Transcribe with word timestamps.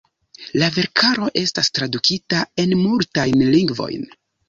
Lia 0.61 0.69
verkaro 0.77 1.27
estas 1.43 1.71
tradukita 1.79 2.43
en 2.67 2.77
multajn 2.83 3.49
lingvojn. 3.55 4.15